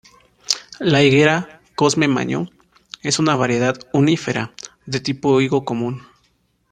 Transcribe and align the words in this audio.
La 0.79 1.03
higuera 1.03 1.61
'Cosme 1.75 2.07
Maño' 2.07 2.49
es 3.03 3.19
una 3.19 3.35
variedad 3.35 3.77
"unífera" 3.93 4.51
de 4.87 4.99
tipo 4.99 5.39
higo 5.41 5.63
común. 5.63 6.01